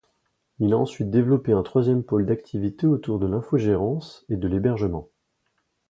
Il 0.57 0.73
a 0.73 0.79
ensuite 0.79 1.11
développé 1.11 1.51
un 1.51 1.61
troisième 1.61 2.01
pôle 2.03 2.25
d’activité 2.25 2.87
autour 2.87 3.19
de 3.19 3.27
l’infogérance 3.27 4.25
et 4.29 4.35
de 4.35 4.47
l’hébergement. 4.47 5.09